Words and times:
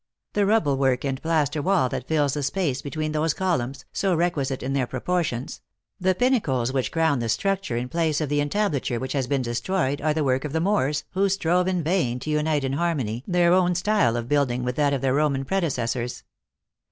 The 0.33 0.47
rubble 0.47 0.77
work 0.77 1.05
and 1.05 1.21
plaster 1.21 1.61
wall 1.61 1.87
that 1.89 2.07
fills 2.07 2.33
the 2.33 2.41
space 2.41 2.81
between 2.81 3.11
those 3.11 3.35
columns, 3.35 3.85
so 3.93 4.15
requisite 4.15 4.63
in 4.63 4.73
their 4.73 4.87
propor 4.87 5.23
tions 5.23 5.61
the 5.99 6.15
pinnacles 6.15 6.73
which 6.73 6.91
crown 6.91 7.19
the 7.19 7.29
structure 7.29 7.77
in 7.77 7.87
place 7.87 8.19
of 8.19 8.27
the 8.27 8.41
entablature 8.41 8.99
which 8.99 9.13
has 9.13 9.27
been 9.27 9.43
destroyed, 9.43 10.01
are 10.01 10.15
the 10.15 10.23
work 10.23 10.43
of 10.43 10.53
the 10.53 10.59
Moors, 10.59 11.03
who 11.11 11.29
strove 11.29 11.67
in 11.67 11.83
vain 11.83 12.17
to 12.21 12.31
unite 12.31 12.63
168 12.63 12.67
THE 12.67 12.69
ACTRESS 12.71 12.71
IN 12.71 12.77
HIGH 12.79 12.85
LIFE. 12.87 12.93
in 12.97 13.03
harmony 13.03 13.23
their 13.27 13.53
own 13.53 13.75
style 13.75 14.17
of 14.17 14.27
building 14.27 14.63
with 14.63 14.75
that 14.77 14.91
of 14.93 15.01
their 15.01 15.13
Roman 15.13 15.45
predecessors. 15.45 16.23